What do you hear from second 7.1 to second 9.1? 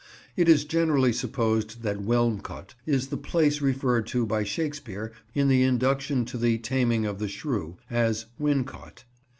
the Shrew as "Wincot."